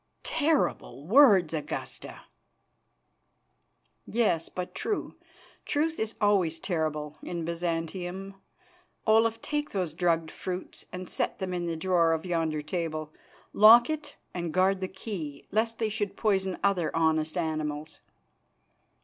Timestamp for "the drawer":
11.67-12.13